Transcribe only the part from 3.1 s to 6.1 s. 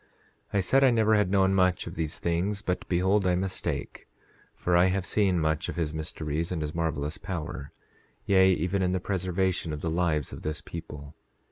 I mistake, for I have seen much of his